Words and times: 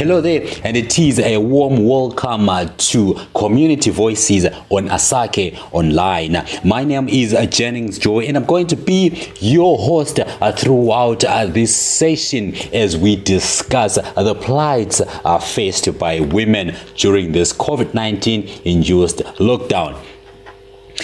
Hello 0.00 0.22
there, 0.22 0.48
and 0.64 0.78
it 0.78 0.98
is 0.98 1.18
a 1.18 1.36
warm 1.36 1.86
welcome 1.86 2.48
uh, 2.48 2.64
to 2.78 3.20
Community 3.34 3.90
Voices 3.90 4.46
on 4.70 4.88
Asake 4.88 5.58
Online. 5.72 6.42
My 6.64 6.84
name 6.84 7.06
is 7.10 7.34
uh, 7.34 7.44
Jennings 7.44 7.98
Joy, 7.98 8.20
and 8.20 8.38
I'm 8.38 8.46
going 8.46 8.66
to 8.68 8.76
be 8.76 9.30
your 9.40 9.76
host 9.76 10.18
uh, 10.18 10.52
throughout 10.52 11.20
this 11.52 11.76
session 11.76 12.54
as 12.72 12.96
we 12.96 13.16
discuss 13.16 13.96
the 13.96 14.34
plights 14.40 15.02
faced 15.42 15.98
by 15.98 16.20
women 16.20 16.74
during 16.96 17.32
this 17.32 17.52
COVID 17.52 17.92
19 17.92 18.62
induced 18.64 19.18
lockdown. 19.36 20.02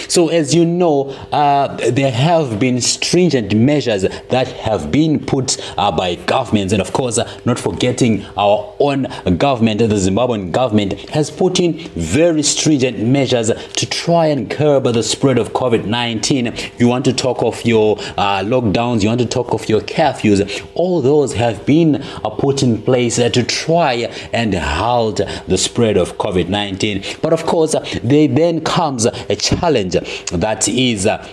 So, 0.07 0.29
as 0.29 0.53
you 0.53 0.65
know, 0.65 1.09
uh, 1.31 1.75
there 1.91 2.11
have 2.11 2.59
been 2.59 2.81
stringent 2.81 3.55
measures 3.55 4.03
that 4.29 4.47
have 4.47 4.91
been 4.91 5.19
put 5.25 5.57
uh, 5.77 5.91
by 5.91 6.15
governments, 6.15 6.73
and 6.73 6.81
of 6.81 6.93
course, 6.93 7.17
uh, 7.17 7.39
not 7.45 7.59
forgetting 7.59 8.25
our 8.37 8.73
own 8.79 9.07
government, 9.37 9.79
the 9.79 9.87
Zimbabwean 9.87 10.51
government 10.51 10.93
has 11.09 11.29
put 11.31 11.59
in 11.59 11.73
very 11.95 12.43
stringent 12.43 12.99
measures 12.99 13.51
to 13.73 13.85
try 13.89 14.27
and 14.27 14.49
curb 14.49 14.83
the 14.85 15.03
spread 15.03 15.37
of 15.37 15.53
COVID 15.53 15.85
19. 15.85 16.53
You 16.77 16.87
want 16.87 17.05
to 17.05 17.13
talk 17.13 17.43
of 17.43 17.63
your 17.65 17.97
uh, 18.17 18.41
lockdowns, 18.43 19.01
you 19.01 19.09
want 19.09 19.21
to 19.21 19.25
talk 19.27 19.53
of 19.53 19.67
your 19.69 19.81
curfews, 19.81 20.65
all 20.75 21.01
those 21.01 21.33
have 21.33 21.65
been 21.65 21.95
uh, 21.95 22.29
put 22.29 22.63
in 22.63 22.81
place 22.81 23.19
uh, 23.19 23.29
to 23.29 23.43
try 23.43 24.09
and 24.33 24.53
halt 24.53 25.21
the 25.47 25.57
spread 25.57 25.97
of 25.97 26.17
COVID 26.17 26.49
19. 26.49 27.03
But 27.21 27.33
of 27.33 27.45
course, 27.45 27.75
there 28.03 28.27
then 28.27 28.61
comes 28.61 29.05
a 29.05 29.35
challenge 29.35 29.86
that 29.93 30.67
is 30.67 31.05
uh, 31.05 31.27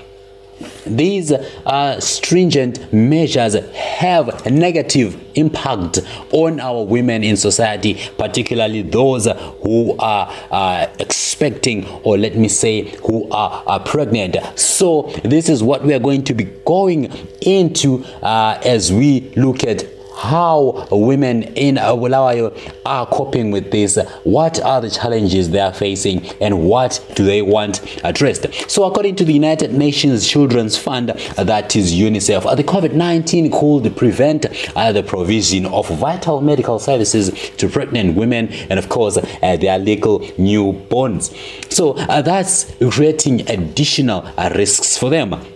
these 0.87 1.33
uh, 1.33 1.99
stringent 2.01 2.93
measures 2.93 3.55
have 3.75 4.47
a 4.47 4.51
negative 4.51 5.21
impact 5.35 6.01
on 6.31 6.61
our 6.61 6.85
women 6.85 7.25
in 7.25 7.37
society, 7.37 7.99
particularly 8.19 8.83
those 8.83 9.27
who 9.63 9.97
are 9.99 10.33
uh, 10.51 10.87
expecting, 10.99 11.87
or 12.03 12.17
let 12.19 12.37
me 12.37 12.49
say, 12.49 12.83
who 13.07 13.29
are, 13.31 13.63
are, 13.67 13.81
pregnant. 13.81 14.37
So, 14.59 15.03
this 15.25 15.49
is 15.49 15.63
what 15.63 15.85
we 15.85 15.95
are 15.95 15.99
going 15.99 16.25
to 16.25 16.35
be 16.35 16.45
going 16.45 17.07
into 17.43 18.05
uh, 18.23 18.61
as 18.65 18.93
we 18.93 19.33
look 19.37 19.65
at 19.65 19.85
how 20.17 20.87
women 20.91 21.43
in 21.55 21.77
Bulawayo 21.77 22.57
are 22.87 23.07
coping 23.07 23.51
with 23.51 23.71
this, 23.71 23.99
what 24.25 24.61
are 24.61 24.81
the 24.81 24.91
challenges 24.91 25.51
they 25.51 25.61
are 25.61 25.73
facing, 25.73 26.27
and 26.41 26.67
what 26.67 27.05
do 27.15 27.25
they 27.25 27.43
want 27.43 27.81
addressed. 28.05 28.47
So, 28.71 28.85
according 28.85 29.17
to 29.17 29.25
the 29.25 29.33
United 29.33 29.73
Nations 29.73 30.27
Children's 30.27 30.77
Fund, 30.77 31.09
that 31.09 31.77
is 31.77 31.93
UNICEF, 31.93 32.57
the 32.57 32.65
COVID 32.65 32.95
19 32.95 33.51
could 33.51 33.97
prevent 33.97 34.47
uh, 34.77 34.93
the 34.93 35.03
provision 35.03 35.67
of 35.67 35.89
vital 35.89 36.41
medical 36.41 36.79
services 36.79 37.31
to 37.57 37.69
pregnant 37.69 38.17
women 38.17 38.49
and, 38.71 38.79
of 38.79 38.89
course, 38.89 39.17
uh, 39.17 39.57
their 39.57 39.79
legal 39.79 40.21
newborns. 40.39 41.35
So, 41.73 41.93
uh, 41.93 42.23
that's 42.23 42.75
creating 42.91 43.49
additional 43.51 44.27
uh, 44.37 44.51
risks 44.55 44.97
for 44.97 45.11
them. 45.11 45.54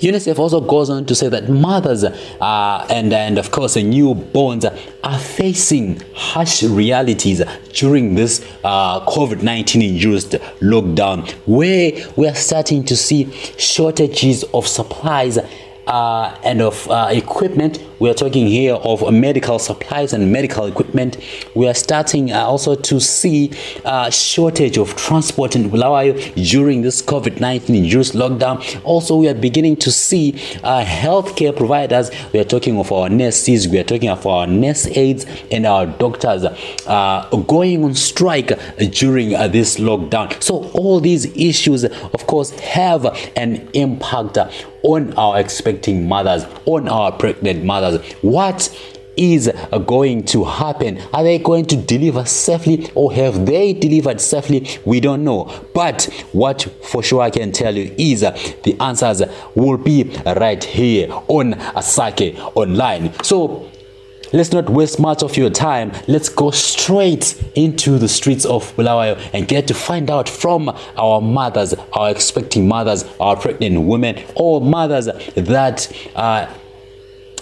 UNICEF 0.00 0.38
also 0.38 0.60
goes 0.60 0.90
on 0.90 1.04
to 1.06 1.14
say 1.14 1.28
that 1.28 1.48
mothers 1.48 2.04
uh, 2.04 2.86
and, 2.90 3.12
and 3.12 3.38
of 3.38 3.50
course 3.50 3.76
newborns 3.76 4.64
are 5.02 5.18
facing 5.18 6.00
harsh 6.14 6.62
realities 6.62 7.42
during 7.72 8.14
this 8.14 8.44
uh, 8.64 9.04
COVID 9.06 9.42
19 9.42 9.82
induced 9.82 10.32
lockdown, 10.60 11.30
where 11.46 11.92
we 12.16 12.28
are 12.28 12.34
starting 12.34 12.84
to 12.84 12.96
see 12.96 13.30
shortages 13.58 14.44
of 14.54 14.66
supplies 14.66 15.38
uh, 15.86 16.38
and 16.44 16.60
of 16.62 16.88
uh, 16.90 17.08
equipment. 17.10 17.78
We 18.04 18.10
are 18.10 18.14
talking 18.14 18.46
here 18.46 18.74
of 18.74 19.10
medical 19.14 19.58
supplies 19.58 20.12
and 20.12 20.30
medical 20.30 20.66
equipment. 20.66 21.16
We 21.54 21.66
are 21.66 21.72
starting 21.72 22.32
uh, 22.32 22.40
also 22.40 22.74
to 22.74 23.00
see 23.00 23.50
a 23.82 24.12
shortage 24.12 24.76
of 24.76 24.94
transport 24.94 25.56
in 25.56 25.70
Bulawayo 25.70 26.12
during 26.34 26.82
this 26.82 27.00
COVID 27.00 27.40
19 27.40 27.74
induced 27.74 28.12
lockdown. 28.12 28.60
Also, 28.84 29.16
we 29.16 29.26
are 29.30 29.34
beginning 29.34 29.76
to 29.76 29.90
see 29.90 30.34
uh, 30.62 30.84
healthcare 30.84 31.56
providers. 31.56 32.10
We 32.34 32.40
are 32.40 32.44
talking 32.44 32.76
of 32.76 32.92
our 32.92 33.08
nurses, 33.08 33.68
we 33.68 33.78
are 33.78 33.84
talking 33.84 34.10
of 34.10 34.26
our 34.26 34.46
nurse 34.46 34.86
aides, 34.86 35.24
and 35.50 35.64
our 35.64 35.86
doctors 35.86 36.44
uh, 36.44 37.28
going 37.46 37.84
on 37.84 37.94
strike 37.94 38.52
during 38.90 39.30
this 39.30 39.76
lockdown. 39.78 40.42
So, 40.42 40.68
all 40.72 41.00
these 41.00 41.24
issues, 41.34 41.84
of 41.84 42.26
course, 42.26 42.50
have 42.50 43.06
an 43.34 43.66
impact 43.72 44.36
on 44.84 45.14
our 45.14 45.40
expecting 45.40 46.06
mothers, 46.06 46.44
on 46.66 46.88
our 46.88 47.10
pregnant 47.10 47.64
mothers. 47.64 47.93
What 48.22 48.68
is 49.16 49.52
going 49.86 50.24
to 50.24 50.44
happen? 50.44 51.00
Are 51.12 51.22
they 51.22 51.38
going 51.38 51.66
to 51.66 51.76
deliver 51.76 52.24
safely 52.24 52.90
or 52.94 53.12
have 53.12 53.46
they 53.46 53.72
delivered 53.72 54.20
safely? 54.20 54.66
We 54.84 55.00
don't 55.00 55.24
know. 55.24 55.52
But 55.74 56.04
what 56.32 56.62
for 56.82 57.02
sure 57.02 57.22
I 57.22 57.30
can 57.30 57.52
tell 57.52 57.76
you 57.76 57.94
is 57.96 58.20
the 58.20 58.76
answers 58.80 59.22
will 59.54 59.78
be 59.78 60.04
right 60.24 60.62
here 60.62 61.10
on 61.28 61.54
Asake 61.54 62.38
Online. 62.56 63.12
So 63.22 63.70
let's 64.32 64.52
not 64.52 64.68
waste 64.68 64.98
much 64.98 65.22
of 65.22 65.36
your 65.36 65.50
time. 65.50 65.92
Let's 66.08 66.28
go 66.28 66.50
straight 66.50 67.40
into 67.54 67.98
the 67.98 68.08
streets 68.08 68.44
of 68.44 68.74
Bulawayo 68.76 69.16
and 69.32 69.46
get 69.46 69.68
to 69.68 69.74
find 69.74 70.10
out 70.10 70.28
from 70.28 70.76
our 70.96 71.20
mothers, 71.20 71.74
our 71.92 72.10
expecting 72.10 72.66
mothers, 72.66 73.04
our 73.20 73.36
pregnant 73.36 73.82
women, 73.82 74.22
or 74.34 74.60
mothers 74.60 75.06
that 75.36 76.10
uh, 76.16 76.52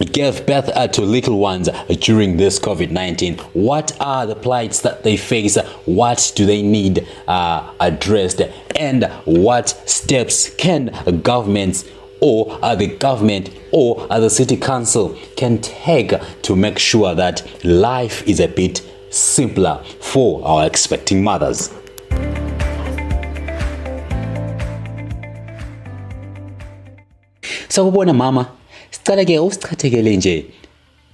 gave 0.04 0.46
birth 0.46 0.70
uh, 0.74 0.88
to 0.88 1.02
little 1.02 1.38
ones 1.38 1.68
during 2.00 2.36
this 2.36 2.58
COVID 2.58 2.90
19. 2.90 3.38
What 3.52 3.96
are 4.00 4.26
the 4.26 4.34
plights 4.34 4.80
that 4.80 5.02
they 5.02 5.16
face? 5.16 5.56
What 5.84 6.32
do 6.34 6.46
they 6.46 6.62
need 6.62 7.06
uh, 7.28 7.72
addressed? 7.80 8.40
And 8.76 9.04
what 9.24 9.68
steps 9.88 10.54
can 10.56 10.90
governments 11.22 11.84
or 12.20 12.58
uh, 12.62 12.74
the 12.74 12.86
government 12.86 13.50
or 13.72 14.06
uh, 14.10 14.20
the 14.20 14.30
city 14.30 14.56
council 14.56 15.18
can 15.36 15.58
take 15.58 16.12
to 16.42 16.56
make 16.56 16.78
sure 16.78 17.14
that 17.14 17.42
life 17.64 18.26
is 18.28 18.38
a 18.38 18.46
bit 18.48 18.80
simpler 19.10 19.82
for 20.00 20.44
our 20.46 20.66
expecting 20.66 21.22
mothers. 21.22 21.68
Sawubona 27.68 28.14
mama, 28.14 28.52
sicela 29.02 29.24
ke 29.24 29.38
usichathekele 29.38 30.16
nje 30.16 30.44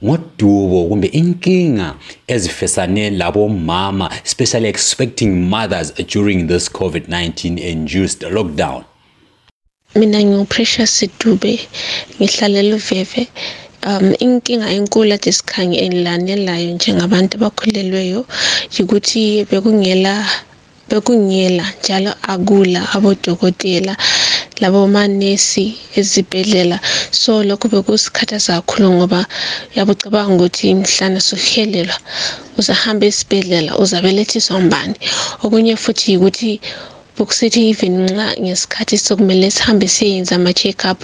ngodubo 0.05 0.85
kumbe 0.89 1.07
inkinga 1.07 1.95
ezifesane 2.29 3.11
labo 3.11 3.49
mama 3.49 4.11
especially 4.25 4.69
expecting 4.69 5.31
mothers 5.49 5.93
during 5.95 6.47
this 6.49 6.69
COVID-19 6.69 7.59
induced 7.59 8.23
lockdown. 8.23 8.85
mina 9.95 10.19
nginguprecious 10.21 11.05
dube 11.21 11.61
ngihlalela 12.21 12.77
uveve 12.77 13.29
um 13.87 14.15
inkinga 14.19 14.71
enkulu 14.71 15.13
ade 15.15 15.33
sikhangelane 15.33 16.37
layo 16.37 16.71
njengabantu 16.75 17.37
abakhulelweyo 17.37 18.27
yikuthi 18.75 19.45
bekungela 19.51 20.27
bekungela 20.89 21.65
njalo 21.81 22.13
akula 22.23 22.81
abodokotela 22.95 23.97
labomanesi 24.61 25.75
ezibhedlela 25.99 26.81
so 27.11 27.43
lokho 27.49 27.69
bekusikhathaza 27.73 28.61
kakhulu 28.61 28.89
ngoba 28.97 29.21
yabucabanga 29.77 30.35
ukuthi 30.35 30.75
mhlana 30.75 31.21
suhelelwa 31.21 31.97
uzahamba 32.59 33.05
esibhedlela 33.11 33.73
uzabelethiswa 33.83 34.61
mbani 34.67 34.97
okunye 35.45 35.75
futhi 35.77 36.13
yikuthi 36.13 36.61
bokusithi 37.19 37.61
even 37.71 37.95
nxa 38.07 38.27
ngesikhathi 38.43 38.97
sokumele 38.99 39.51
sihambe 39.51 39.89
siyenza 39.95 40.35
ama-check 40.39 40.81
up 40.91 41.01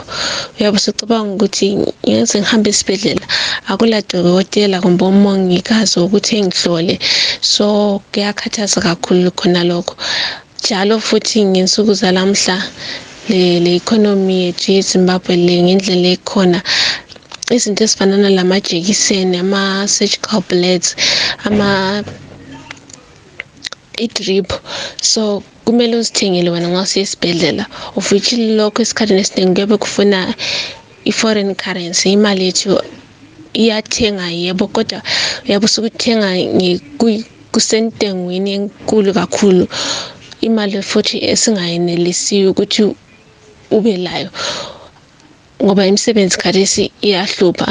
uyabe 0.56 0.76
usucabanga 0.78 1.32
ukuthi 1.34 1.67
ngeze 2.06 2.38
ngihambe 2.38 2.70
esibhedlela 2.70 3.26
akula 3.70 3.99
dokotela 4.11 4.76
kumbe 4.84 5.05
umongikazi 5.05 5.94
wokuthi 5.99 6.32
engihlole. 6.40 6.94
So 7.52 7.67
kuyakhathaza 8.12 8.78
kakhulu 8.87 9.31
khona 9.38 9.62
lokho. 9.70 9.94
Njalo 10.61 10.94
futhi 11.00 11.38
ngensuku 11.50 11.93
zalamhla 12.00 12.56
le 13.29 13.75
economy 13.76 14.44
yethu 14.47 14.73
yezimbabwe 14.73 15.37
le 15.37 15.55
ngendlela 15.62 16.09
ekhona 16.17 16.59
izinto 17.56 17.85
ezifanana 17.85 18.29
lamajekiseni 18.31 19.37
ama-surgical 19.44 20.41
blades 20.49 20.97
ama 21.44 22.05
i-drip. 23.99 24.53
So 25.00 25.43
kumele 25.65 25.97
uzithengele 25.97 26.50
wena 26.50 26.69
nxa 26.69 26.82
usiya 26.82 27.03
esibhedlela 27.05 27.65
of 27.97 28.12
which 28.12 28.32
lokho 28.32 28.82
esikhathini 28.82 29.21
esiningi 29.21 29.55
kuyabe 29.55 29.76
kufuna 29.76 30.35
i-foreign 31.05 31.55
currency 31.55 32.12
imali 32.12 32.44
yethu 32.44 32.81
iyathenga 33.55 34.29
yebo 34.31 34.67
kodwa 34.69 35.03
uyabe 35.49 35.65
usukuthenga 35.65 36.29
kusentengweni 37.53 38.53
enkulu 38.53 39.15
kakhulu. 39.15 39.69
Imali 40.41 40.82
futhi 40.82 41.25
esingayenelisiyo 41.25 42.50
ukuthi 42.50 42.82
ube 43.76 43.93
layo 44.06 44.31
ngoba 45.65 45.87
imisebenzi 45.91 46.37
khathesi 46.43 46.85
iyahlupha 47.06 47.69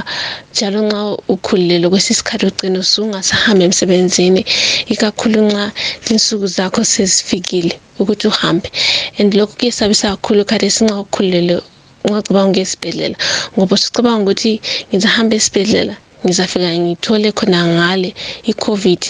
njalo 0.51 0.79
nxa 0.87 1.01
ukhululele 1.33 1.85
kwesisikhathi 1.91 2.45
ugcina 2.49 2.79
usungasahambi 2.85 3.63
emsebenzini 3.67 4.41
ikakhulu 4.93 5.39
nxa 5.47 5.65
insuku 6.11 6.47
zakho 6.55 6.81
sezifikile 6.93 7.75
ukuthi 7.99 8.25
uhambe. 8.31 8.67
And 9.19 9.29
lokhu 9.37 9.53
kuyesabisa 9.57 10.05
kakhulu 10.15 10.41
khathesi 10.49 10.79
nxa 10.85 10.95
ukhululele 11.05 11.55
ungacabanga 12.05 12.49
ukuya 12.51 12.65
esibhedlela 12.67 13.17
ngoba 13.55 13.73
usucabanga 13.77 14.23
ukuthi 14.23 14.51
ngizahamba 14.89 15.33
esibhedlela 15.39 15.95
ngizafika 16.23 16.69
ngithole 16.83 17.31
khona 17.31 17.59
ngale 17.75 18.09
i-covid. 18.51 19.01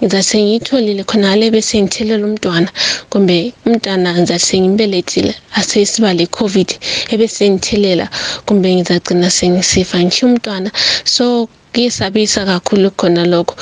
Ngizathi 0.00 0.36
ngiyitholile 0.42 1.02
khona 1.04 1.28
ngale 1.28 1.50
bese 1.54 1.82
ngithelela 1.82 2.24
umntwana 2.26 2.68
kumbe 3.10 3.52
umntwana 3.66 4.08
ngizathi 4.18 4.46
sengimbelethile 4.48 5.32
asesiba 5.58 6.10
le-covid 6.18 6.70
ebese 7.12 7.44
ngithelela 7.50 8.06
kumbe 8.46 8.68
ngizagcina 8.74 9.28
sengisifa. 9.30 9.96
Ngisho 10.04 10.26
umntwana 10.26 10.70
so 11.04 11.48
kuyesabisa 11.72 12.44
kakhulu 12.46 12.90
khona 12.90 13.24
lokho. 13.32 13.54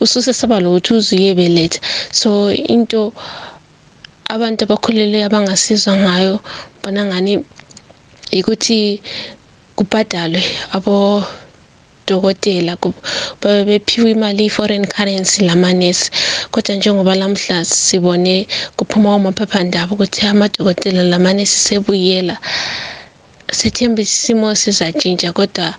Ususesaba 0.00 0.60
lokuthi 0.60 0.94
uze 0.94 1.16
uyebeletha 1.16 1.80
so 2.10 2.52
into 2.52 3.12
abantu 4.34 4.60
abakhulelweyo 4.64 5.26
abangasizwa 5.26 5.92
ngayo 6.02 6.34
bona 6.82 7.02
ngani 7.06 7.32
yikuthi 8.34 9.00
kubhadalwe 9.76 10.42
abo 10.74 11.22
odokotela 12.06 12.76
bephiwe 13.42 14.10
imali 14.10 14.46
i-foreign 14.46 14.86
currency 14.86 15.44
lamanesi. 15.44 16.10
Kodwa 16.50 16.74
njengoba 16.76 17.14
lamhla 17.14 17.64
sibone 17.64 18.46
kuphuma 18.76 19.16
kumaphephandaba 19.16 19.92
ukuthi 19.94 20.26
amadokotela 20.26 21.02
lamanesi 21.02 21.58
sebuyela 21.58 22.38
sethemba 23.52 24.02
isimo 24.02 24.54
sizatshintsha 24.54 25.32
kodwa 25.32 25.74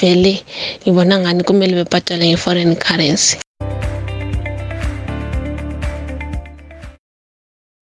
vele 0.00 0.44
ngibona 0.82 1.18
ngani 1.18 1.44
kumele 1.44 1.74
bebhadale 1.84 2.28
nge-foreign 2.28 2.76
currency. 2.76 3.36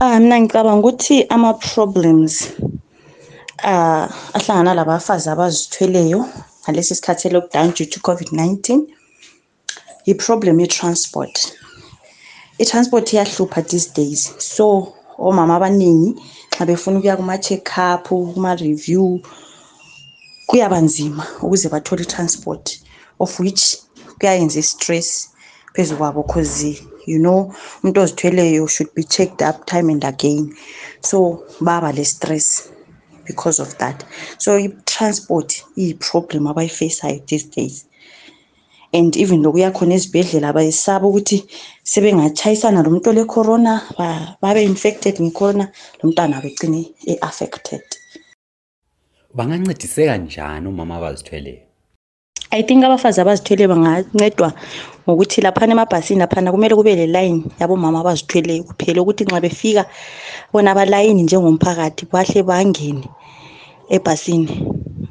Ah 0.02 0.20
mina 0.20 0.40
ngicabanga 0.40 0.80
ukuthi 0.80 1.26
ama-problems 1.30 2.50
ah 3.64 4.08
ahlangana 4.34 4.74
labafazi 4.74 5.30
abazithweleyo 5.30 6.26
ngalesi 6.64 6.96
sikhathi 6.96 7.22
se-lockdown 7.22 7.74
due 7.74 7.86
to 7.86 8.00
COVID-19 8.00 8.88
i-problem 10.06 10.60
ye-transport. 10.60 11.54
I-transport 12.60 13.14
iyahlupha 13.14 13.62
these 13.62 13.88
days. 13.94 14.34
So 14.40 14.94
omama 15.18 15.56
abaningi 15.56 16.16
nxa 16.56 16.66
befuna 16.66 16.98
ukuya 17.00 17.18
kuma-check-up 17.18 18.08
kuma-review 18.08 19.20
kuyaba 20.48 20.80
nzima 20.82 21.28
ukuze 21.42 21.70
bathole 21.70 22.02
i-transport 22.04 22.80
of 23.20 23.40
which 23.40 23.78
kuyayenza 24.20 24.60
i-stress 24.60 25.30
phezu 25.74 25.98
kwabo 25.98 26.24
cause 26.24 26.84
you 27.06 27.20
know 27.20 27.54
umuntu 27.84 28.02
ozithweleyo 28.02 28.68
should 28.68 28.94
be 28.96 29.04
checked 29.04 29.42
up 29.42 29.66
time 29.66 29.92
and 29.92 30.06
again. 30.06 30.56
So 31.02 31.44
baba 31.62 31.92
le-stress. 31.92 32.73
Because 33.26 33.60
of 33.60 33.78
that. 33.78 34.04
So 34.38 34.58
i-transport 34.58 35.64
iyi-problem 35.78 36.48
abayifesayo 36.48 37.26
these 37.28 37.46
days. 37.46 37.86
And 38.94 39.16
even 39.18 39.42
lokuya 39.42 39.72
khona 39.72 39.96
ezibhedlela 39.96 40.54
bayesaba 40.54 41.08
ukuthi 41.08 41.44
sebengatshayisana 41.84 42.84
lomuntu 42.84 43.10
ole-corona 43.10 43.82
babe 44.42 44.62
infected 44.64 45.16
nge-corona 45.20 45.72
lomntwana 46.00 46.42
begcine 46.42 46.94
e-affected. 47.08 47.82
Bangancediseka 49.34 50.18
njani 50.18 50.68
umama 50.68 50.96
abazithweleyo? 50.98 51.63
I 52.54 52.64
think 52.64 52.84
abafazi 52.84 53.22
abazithweleyo 53.22 53.70
bangancedwa 53.74 54.50
ngokuthi 55.06 55.42
laphana 55.42 55.74
emabhasini 55.74 56.20
laphana 56.20 56.52
kumele 56.52 56.76
kube 56.76 56.96
le-line 56.96 57.44
yabomama 57.60 58.00
abazithweleyo 58.00 58.64
kuphela 58.64 59.02
ukuthi 59.02 59.24
nxa 59.26 59.42
befika 59.42 59.84
bona 60.52 60.72
abalayini 60.72 61.24
njengomphakathi 61.24 62.04
bahle 62.12 62.40
bangene 62.50 63.08
ebhasini 63.96 64.50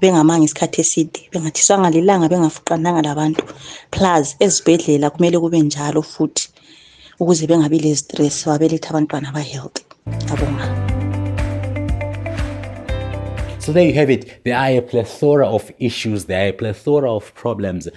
bengamanga 0.01 0.45
isikhathi 0.45 0.81
eside. 0.81 1.19
Bengathiswanga 1.33 1.91
lilanga 1.91 2.29
bengafuqananga 2.29 3.03
labantu. 3.03 3.45
Plus 3.91 4.37
ezibhedlela 4.45 5.11
kumele 5.11 5.39
kube 5.39 5.59
njalo 5.63 6.03
futhi 6.03 6.49
ukuze 7.21 7.47
bengabi 7.47 7.79
le-stress 7.79 8.47
babelethe 8.47 8.89
abantwana 8.91 9.29
aba-healthy 9.29 9.85
ngabonga 10.27 10.92
So 13.63 13.73
there 13.73 13.87
you 13.87 13.95
have 13.95 14.11
it. 14.11 14.43
There 14.45 14.59
are 14.59 14.79
a 14.79 14.83
plethora 14.83 15.47
of 15.47 15.71
issues, 15.79 16.25
there 16.25 16.47
are 16.47 16.49
a 16.49 16.53
plethora 16.53 17.15
of 17.15 17.33
problems 17.35 17.89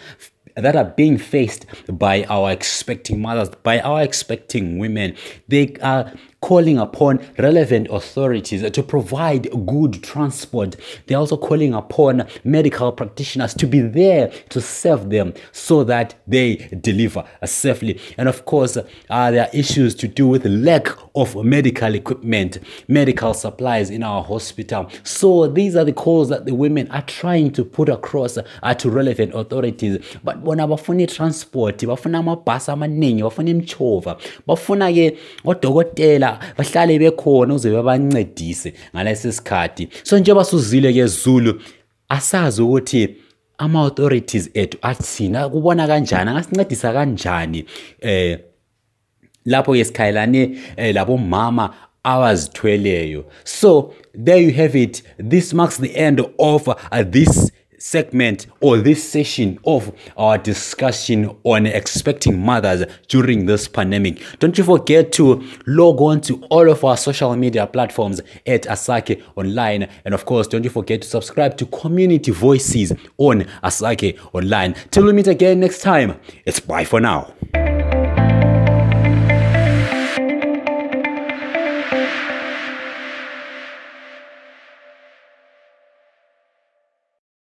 that 0.56 0.76
are 0.76 0.86
being 0.86 1.18
faced 1.18 1.66
by 1.92 2.24
our 2.26 2.52
expecting 2.52 3.20
mothers, 3.20 3.50
by 3.64 3.80
our 3.80 4.04
expecting 4.04 4.78
women. 4.78 5.16
They 5.48 5.76
are 5.82 6.14
calling 6.46 6.78
upon 6.78 7.20
relevant 7.40 7.88
authorities 7.90 8.70
to 8.70 8.84
provide 8.84 9.50
good 9.66 10.04
transport. 10.04 10.76
They're 11.08 11.18
also 11.18 11.38
calling 11.38 11.74
upon 11.74 12.28
medical 12.44 12.92
practitioners 12.92 13.56
to 13.56 13.66
be 13.66 13.80
there 13.80 14.28
to 14.50 14.62
serve 14.62 15.10
them 15.10 15.34
so 15.52 15.84
that 15.86 16.14
they 16.28 16.58
deliver 16.82 17.28
safely. 17.46 18.00
And 18.20 18.30
of 18.30 18.46
course, 18.46 18.78
uh, 18.78 19.32
there 19.32 19.46
are 19.48 19.50
issues 19.56 19.96
to 19.96 20.08
do 20.08 20.28
with 20.28 20.46
lack 20.46 20.88
of 21.16 21.36
medical 21.44 21.96
equipment, 21.96 22.60
medical 22.88 23.34
supplies 23.34 23.90
in 23.90 24.04
our 24.04 24.24
hospital. 24.24 24.88
So 25.02 25.48
these 25.48 25.76
are 25.76 25.84
the 25.84 25.94
calls 25.94 26.30
that 26.30 26.46
the 26.46 26.54
women 26.54 26.92
are 26.92 27.02
trying 27.02 27.54
to 27.54 27.66
put 27.66 27.90
across 27.90 28.38
uh, 28.38 28.74
to 28.76 28.90
relevant 28.92 29.34
authorities. 29.34 29.98
But 30.24 30.44
bona 30.44 30.68
bafuna 30.68 31.12
transport, 31.12 31.80
bafuna 31.80 32.20
amabhasi 32.22 32.72
amaningi, 32.72 33.22
bafuna 33.24 33.50
imchova, 33.50 34.20
bafuna 34.48 34.94
ke 34.94 35.18
odokotela 35.44 36.35
bahlale 36.58 37.00
bekhona 37.00 37.54
uze 37.54 37.70
bebancedise 37.70 38.74
ngalesi 38.96 39.32
sikhathi. 39.32 39.90
So 40.04 40.20
njengoba 40.20 40.46
suzile 40.46 40.94
ke 40.94 41.08
Zulu 41.08 41.62
asazi 42.10 42.62
ukuthi 42.62 43.16
ama 43.58 43.80
authorities 43.80 44.50
ethu 44.54 44.78
athina 44.82 45.50
kubona 45.50 45.88
kanjani 45.88 46.30
angasincedisa 46.30 46.94
kanjani 46.94 47.66
eh 48.02 48.40
lapho 49.46 49.74
ke 49.74 49.86
sikhayelane 49.86 50.58
eh, 50.78 50.96
labomama 50.96 51.74
abazithweleyo. 52.04 53.26
So 53.44 53.94
there 54.14 54.38
you 54.38 54.52
have 54.52 54.76
it. 54.76 55.02
This 55.18 55.54
marks 55.54 55.78
the 55.78 55.96
end 55.96 56.22
of 56.40 56.68
uh, 56.68 57.04
this 57.04 57.52
segment 57.78 58.48
or 58.62 58.78
this 58.78 59.04
session 59.04 59.60
of 59.66 59.94
our 60.18 60.38
discussion 60.38 61.36
on 61.44 61.66
expecting 61.66 62.40
mothers 62.40 62.86
during 63.08 63.46
this 63.46 63.68
pandemic. 63.68 64.22
Don't 64.40 64.58
you 64.58 64.64
forget 64.64 65.12
to 65.14 65.46
log 65.68 66.02
on 66.02 66.22
to 66.22 66.44
all 66.46 66.70
of 66.70 66.84
our 66.84 66.98
social 66.98 67.36
media 67.36 67.68
platforms 67.68 68.22
at 68.46 68.64
Asake 68.64 69.22
Online. 69.36 69.88
And 70.06 70.14
of 70.14 70.26
course, 70.26 70.48
don't 70.48 70.64
you 70.64 70.70
forget 70.70 71.02
to 71.02 71.08
subscribe 71.08 71.58
to 71.58 71.66
Community 71.68 72.32
Voices 72.32 72.94
on 73.18 73.42
Asake 73.64 74.18
Online. 74.34 74.76
Till 74.92 75.06
we 75.06 75.14
meet 75.14 75.28
again 75.28 75.60
next 75.60 75.82
time, 75.82 76.20
it's 76.46 76.60
bye 76.60 76.86
for 76.86 77.00
now. 77.00 77.34